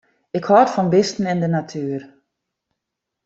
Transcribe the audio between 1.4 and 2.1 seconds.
de natuer.